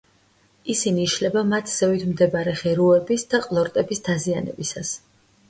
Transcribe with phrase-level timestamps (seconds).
[0.73, 4.97] ისინი იშლება მათ ზევით მდებარე ღეროების და ყლორტების დაზიანებისას.